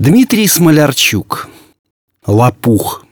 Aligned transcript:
Дмитрий 0.00 0.46
Смолярчук 0.46 1.48
Лопух 2.24 3.04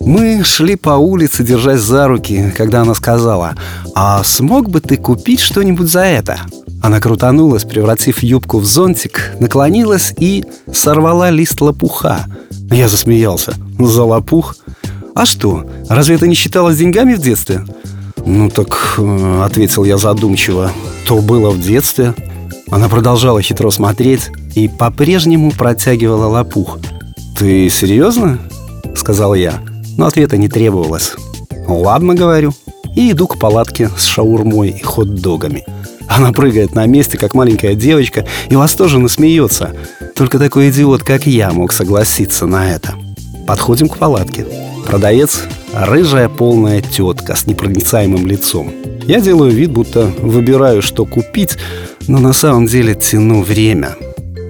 Мы 0.00 0.42
шли 0.42 0.76
по 0.76 0.92
улице, 0.92 1.44
держась 1.44 1.82
за 1.82 2.08
руки, 2.08 2.50
когда 2.56 2.80
она 2.80 2.94
сказала 2.94 3.56
«А 3.94 4.24
смог 4.24 4.70
бы 4.70 4.80
ты 4.80 4.96
купить 4.96 5.40
что-нибудь 5.40 5.88
за 5.88 6.00
это?» 6.04 6.40
Она 6.82 6.98
крутанулась, 6.98 7.64
превратив 7.64 8.22
юбку 8.22 8.58
в 8.58 8.64
зонтик, 8.64 9.32
наклонилась 9.38 10.14
и 10.18 10.42
сорвала 10.72 11.28
лист 11.28 11.60
лопуха. 11.60 12.24
Я 12.70 12.88
засмеялся. 12.88 13.52
«За 13.78 14.02
лопух? 14.02 14.56
А 15.14 15.26
что, 15.26 15.68
разве 15.90 16.14
это 16.14 16.26
не 16.26 16.34
считалось 16.34 16.78
деньгами 16.78 17.12
в 17.12 17.20
детстве?» 17.20 17.66
«Ну 18.24 18.48
так», 18.48 18.94
э,— 18.96 19.42
ответил 19.44 19.84
я 19.84 19.98
задумчиво,— 19.98 20.72
«то 21.06 21.20
было 21.20 21.50
в 21.50 21.60
детстве». 21.60 22.14
Она 22.70 22.88
продолжала 22.88 23.40
хитро 23.42 23.70
смотреть 23.70 24.30
и 24.54 24.68
по-прежнему 24.68 25.52
протягивала 25.52 26.26
лопух. 26.26 26.78
«Ты 27.38 27.70
серьезно?»— 27.70 28.38
сказал 28.96 29.34
я, 29.34 29.60
но 29.96 30.06
ответа 30.06 30.36
не 30.36 30.48
требовалось. 30.48 31.14
«Ладно,— 31.68 32.14
говорю, 32.16 32.52
и 32.94 33.10
иду 33.12 33.26
к 33.26 33.38
палатке 33.38 33.90
с 33.96 34.04
шаурмой 34.04 34.70
и 34.70 34.82
хот-догами». 34.82 35.64
Она 36.08 36.32
прыгает 36.32 36.74
на 36.74 36.86
месте, 36.86 37.18
как 37.18 37.34
маленькая 37.34 37.74
девочка, 37.74 38.24
и 38.48 38.56
восторженно 38.56 39.08
смеется. 39.08 39.74
Только 40.14 40.38
такой 40.38 40.70
идиот, 40.70 41.02
как 41.02 41.26
я, 41.26 41.52
мог 41.52 41.72
согласиться 41.72 42.46
на 42.46 42.72
это. 42.72 42.94
Подходим 43.46 43.88
к 43.88 43.98
палатке. 43.98 44.46
Продавец— 44.86 45.42
рыжая 45.74 46.28
полная 46.28 46.80
тетка 46.80 47.34
с 47.34 47.46
непроницаемым 47.46 48.26
лицом. 48.26 48.72
Я 49.04 49.20
делаю 49.20 49.50
вид, 49.50 49.72
будто 49.72 50.10
выбираю, 50.20 50.80
что 50.80 51.04
купить, 51.04 51.58
но 52.08 52.18
на 52.18 52.32
самом 52.32 52.66
деле 52.66 52.94
тяну 52.94 53.42
время. 53.42 53.96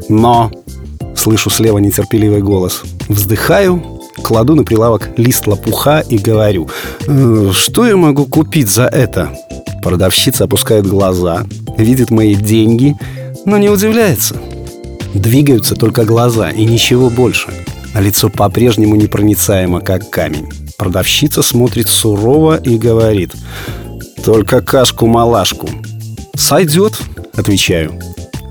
Но... 0.09 0.51
Слышу 1.15 1.51
слева 1.51 1.79
нетерпеливый 1.79 2.43
голос. 2.43 2.82
Вздыхаю, 3.09 3.82
кладу 4.23 4.54
на 4.54 4.65
прилавок 4.65 5.10
лист 5.16 5.46
лопуха 5.46 6.01
и 6.01 6.18
говорю 6.18 6.68
«Э, 7.07 7.51
«Что 7.52 7.87
я 7.87 7.96
могу 7.96 8.27
купить 8.27 8.68
за 8.68 8.84
это?» 8.84 9.30
Продавщица 9.82 10.45
опускает 10.45 10.87
глаза, 10.87 11.45
видит 11.79 12.10
мои 12.10 12.34
деньги, 12.34 12.96
но 13.45 13.57
не 13.57 13.68
удивляется. 13.68 14.37
Двигаются 15.15 15.74
только 15.74 16.04
глаза 16.04 16.51
и 16.51 16.65
ничего 16.65 17.09
больше. 17.09 17.49
А 17.95 18.01
лицо 18.01 18.29
по-прежнему 18.29 18.96
непроницаемо, 18.96 19.80
как 19.80 20.10
камень. 20.10 20.49
Продавщица 20.77 21.43
смотрит 21.43 21.88
сурово 21.88 22.57
и 22.57 22.77
говорит 22.77 23.32
«Только 24.24 24.60
кашку-малашку». 24.60 25.68
«Сойдет»,— 26.34 26.99
отвечаю. 27.37 28.01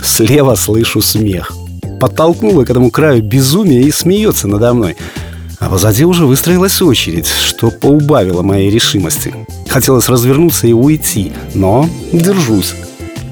Слева 0.01 0.55
слышу 0.55 1.01
смех. 1.01 1.51
Подтолкнула 1.99 2.65
к 2.65 2.69
этому 2.69 2.91
краю 2.91 3.23
безумия 3.23 3.81
и 3.81 3.91
смеется 3.91 4.47
надо 4.47 4.73
мной. 4.73 4.95
А 5.59 5.69
позади 5.69 6.05
уже 6.05 6.25
выстроилась 6.25 6.81
очередь, 6.81 7.27
что 7.27 7.71
поубавило 7.71 8.41
моей 8.41 8.69
решимости. 8.69 9.33
Хотелось 9.67 10.09
развернуться 10.09 10.67
и 10.67 10.73
уйти, 10.73 11.31
но 11.53 11.89
держусь. 12.11 12.75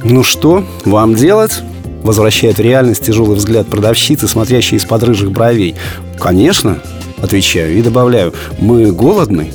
«Ну 0.03 0.23
что, 0.23 0.65
вам 0.85 1.15
делать?» 1.15 1.61
Возвращает 2.03 2.57
в 2.57 2.61
реальность 2.61 3.05
тяжелый 3.05 3.37
взгляд 3.37 3.67
продавщицы, 3.67 4.27
смотрящей 4.27 4.77
из-под 4.77 5.03
рыжих 5.03 5.31
бровей. 5.31 5.75
«Конечно»,— 6.19 6.79
отвечаю 7.21 7.77
и 7.77 7.81
добавляю, 7.81 8.33
«мы 8.59 8.91
голодны». 8.91 9.53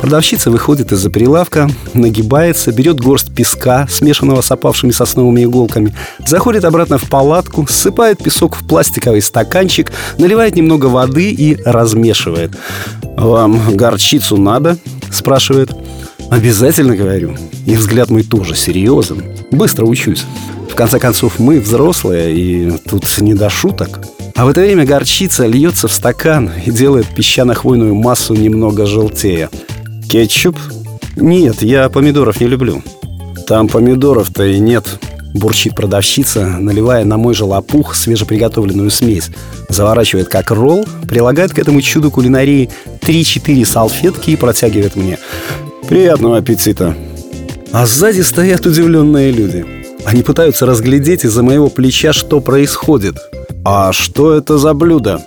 Продавщица 0.00 0.50
выходит 0.52 0.92
из-за 0.92 1.10
прилавка, 1.10 1.68
нагибается, 1.92 2.70
берет 2.70 3.00
горсть 3.00 3.34
песка, 3.34 3.88
смешанного 3.90 4.42
с 4.42 4.50
опавшими 4.50 4.92
сосновыми 4.92 5.42
иголками, 5.42 5.92
заходит 6.24 6.64
обратно 6.64 6.98
в 6.98 7.08
палатку, 7.08 7.66
ссыпает 7.68 8.22
песок 8.22 8.54
в 8.54 8.66
пластиковый 8.66 9.20
стаканчик, 9.20 9.90
наливает 10.16 10.54
немного 10.54 10.86
воды 10.86 11.32
и 11.32 11.60
размешивает. 11.64 12.52
«Вам 13.16 13.74
горчицу 13.74 14.36
надо?»– 14.36 14.78
спрашивает. 15.10 15.72
«Обязательно, 16.30 16.94
говорю. 16.94 17.36
И 17.66 17.74
взгляд 17.74 18.08
мой 18.08 18.22
тоже 18.22 18.54
серьезен. 18.54 19.24
Быстро 19.50 19.84
учусь. 19.84 20.24
В 20.70 20.76
конце 20.76 21.00
концов, 21.00 21.40
мы 21.40 21.58
взрослые, 21.58 22.36
и 22.36 22.70
тут 22.88 23.04
не 23.18 23.34
до 23.34 23.50
шуток». 23.50 24.00
А 24.36 24.44
в 24.44 24.48
это 24.48 24.60
время 24.60 24.86
горчица 24.86 25.46
льется 25.46 25.88
в 25.88 25.92
стакан 25.92 26.52
и 26.64 26.70
делает 26.70 27.06
песчано-хвойную 27.08 27.92
массу 27.94 28.34
немного 28.34 28.86
желтее– 28.86 29.50
Кетчуп? 30.08 30.56
Нет, 31.16 31.62
я 31.62 31.88
помидоров 31.90 32.40
не 32.40 32.46
люблю. 32.46 32.82
Там 33.46 33.68
помидоров-то 33.68 34.46
и 34.46 34.58
нет, 34.58 34.86
бурчит 35.34 35.74
продавщица, 35.74 36.46
наливая 36.46 37.04
на 37.04 37.18
мой 37.18 37.34
же 37.34 37.44
лопух 37.44 37.94
свежеприготовленную 37.94 38.90
смесь. 38.90 39.30
Заворачивает 39.68 40.28
как 40.28 40.50
ролл, 40.50 40.86
прилагает 41.08 41.52
к 41.52 41.58
этому 41.58 41.82
чуду 41.82 42.10
кулинарии 42.10 42.70
3-4 43.02 43.64
салфетки 43.66 44.30
и 44.30 44.36
протягивает 44.36 44.96
мне. 44.96 45.18
Приятного 45.88 46.38
аппетита! 46.38 46.96
А 47.72 47.86
сзади 47.86 48.22
стоят 48.22 48.64
удивленные 48.64 49.30
люди. 49.30 49.66
Они 50.06 50.22
пытаются 50.22 50.64
разглядеть 50.64 51.24
из-за 51.24 51.42
моего 51.42 51.68
плеча, 51.68 52.14
что 52.14 52.40
происходит. 52.40 53.16
«А 53.64 53.92
что 53.92 54.32
это 54.32 54.56
за 54.56 54.72
блюдо?» 54.72 55.20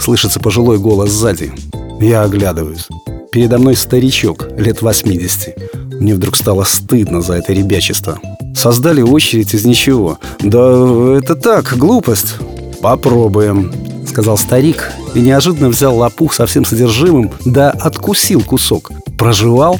Слышится 0.00 0.40
пожилой 0.40 0.78
голос 0.78 1.10
сзади. 1.10 1.52
Я 2.00 2.22
оглядываюсь. 2.22 2.88
Передо 3.32 3.58
мной 3.58 3.76
старичок, 3.76 4.46
лет 4.58 4.82
80. 4.82 6.00
Мне 6.00 6.14
вдруг 6.14 6.36
стало 6.36 6.64
стыдно 6.64 7.22
за 7.22 7.34
это 7.34 7.54
ребячество. 7.54 8.18
Создали 8.54 9.00
очередь 9.00 9.54
из 9.54 9.64
ничего. 9.64 10.18
Да 10.40 11.16
это 11.16 11.34
так, 11.34 11.78
глупость. 11.78 12.34
Попробуем, 12.82 13.72
сказал 14.06 14.36
старик 14.36 14.92
и 15.14 15.20
неожиданно 15.20 15.70
взял 15.70 15.96
лопух 15.96 16.34
со 16.34 16.44
всем 16.44 16.66
содержимым, 16.66 17.30
да 17.46 17.70
откусил 17.70 18.42
кусок, 18.42 18.92
прожевал 19.16 19.78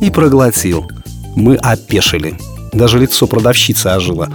и 0.00 0.10
проглотил. 0.10 0.84
Мы 1.36 1.54
опешили. 1.54 2.36
Даже 2.72 2.98
лицо 2.98 3.28
продавщицы 3.28 3.86
ожило. 3.86 4.28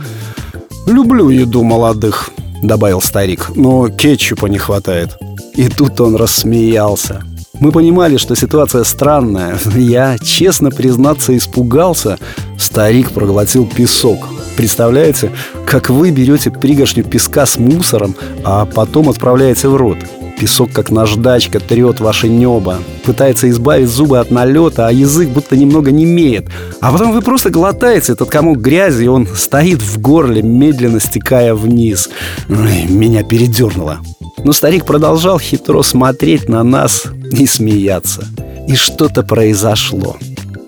«Люблю 0.88 1.30
еду 1.30 1.64
молодых»,— 1.64 2.30
добавил 2.64 3.02
старик,— 3.02 3.52
«но 3.56 3.90
кетчупа 3.90 4.46
не 4.46 4.58
хватает». 4.58 5.18
И 5.56 5.68
тут 5.68 6.00
он 6.00 6.16
рассмеялся. 6.16 7.24
Мы 7.64 7.72
понимали, 7.72 8.18
что 8.18 8.36
ситуация 8.36 8.84
странная. 8.84 9.58
Я, 9.76 10.18
честно 10.18 10.70
признаться, 10.70 11.38
испугался. 11.38 12.20
Старик 12.58 13.12
проглотил 13.12 13.66
песок. 13.66 14.28
Представляете, 14.58 15.32
как 15.66 15.90
вы 15.90 16.12
берете 16.12 16.52
пригоршню 16.52 17.06
песка 17.06 17.46
с 17.46 17.58
мусором, 17.58 18.18
а 18.44 18.66
потом 18.66 19.08
отправляете 19.08 19.70
в 19.70 19.78
рот. 19.78 19.98
Песок, 20.44 20.74
как 20.74 20.92
наждачка, 20.92 21.62
трет 21.62 22.02
ваше 22.02 22.28
небо 22.28 22.80
Пытается 23.06 23.50
избавить 23.50 23.88
зубы 23.88 24.20
от 24.20 24.30
налета, 24.30 24.90
а 24.90 24.92
язык 24.92 25.30
будто 25.30 25.56
немного 25.56 25.90
не 25.90 26.04
имеет 26.04 26.50
А 26.82 26.92
потом 26.92 27.14
вы 27.14 27.22
просто 27.22 27.50
глотаете 27.50 28.12
этот 28.12 28.30
комок 28.30 28.58
грязи 28.58 29.06
И 29.06 29.08
он 29.08 29.26
стоит 29.26 29.82
в 29.82 30.02
горле, 30.02 30.42
медленно 30.42 31.00
стекая 31.00 31.56
вниз 31.56 32.10
Ой, 32.50 32.84
Меня 32.90 33.24
передернуло 33.24 34.00
но 34.44 34.52
старик 34.52 34.86
продолжал 34.86 35.40
хитро 35.40 35.84
смотреть 35.84 36.50
на 36.50 36.64
нас 36.64 37.06
и 37.32 37.46
смеяться. 37.46 38.28
И 38.68 38.76
что-то 38.76 39.24
произошло. 39.24 40.18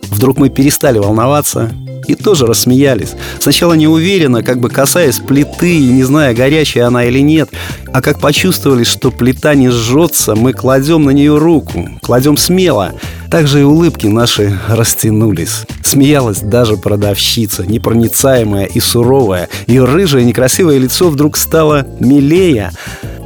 Вдруг 0.03 0.37
мы 0.37 0.49
перестали 0.49 0.97
волноваться 0.97 1.73
и 2.07 2.15
тоже 2.15 2.45
рассмеялись. 2.45 3.13
Сначала 3.39 3.73
неуверенно, 3.73 4.43
как 4.43 4.59
бы 4.59 4.69
касаясь 4.69 5.19
плиты 5.19 5.77
и 5.77 5.87
не 5.87 6.03
зная, 6.03 6.33
горячая 6.33 6.87
она 6.87 7.05
или 7.05 7.19
нет, 7.19 7.49
а 7.91 8.01
как 8.01 8.19
почувствовали, 8.19 8.83
что 8.83 9.11
плита 9.11 9.55
не 9.55 9.69
жжется, 9.69 10.35
мы 10.35 10.53
кладем 10.53 11.03
на 11.03 11.11
нее 11.11 11.37
руку, 11.37 11.89
кладем 12.01 12.37
смело. 12.37 12.93
Также 13.29 13.61
и 13.61 13.63
улыбки 13.63 14.07
наши 14.07 14.57
растянулись. 14.67 15.63
Смеялась 15.83 16.39
даже 16.39 16.77
продавщица, 16.77 17.65
непроницаемая 17.65 18.65
и 18.65 18.79
суровая. 18.79 19.49
Ее 19.67 19.85
рыжее 19.85 20.25
некрасивое 20.25 20.77
лицо 20.77 21.09
вдруг 21.09 21.37
стало 21.37 21.87
милее, 21.99 22.71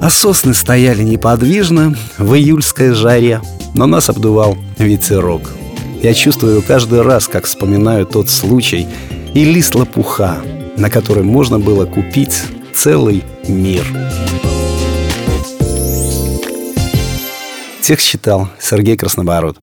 а 0.02 0.10
сосны 0.10 0.54
стояли 0.54 1.04
неподвижно 1.04 1.96
в 2.18 2.34
июльской 2.36 2.92
жаре, 2.92 3.42
но 3.74 3.86
нас 3.86 4.10
обдувал 4.10 4.58
ветерок. 4.78 5.59
Я 6.02 6.14
чувствую 6.14 6.62
каждый 6.62 7.02
раз, 7.02 7.28
как 7.28 7.46
вспоминаю 7.46 8.06
тот 8.06 8.30
случай 8.30 8.88
и 9.34 9.44
лист 9.44 9.76
лопуха, 9.76 10.38
на 10.78 10.90
который 10.90 11.24
можно 11.24 11.60
было 11.60 11.86
купить 11.86 12.42
целый 12.74 13.22
мир. 13.50 13.86
Текст 17.82 18.08
читал 18.08 18.48
Сергей 18.62 18.96
Краснобород. 18.96 19.58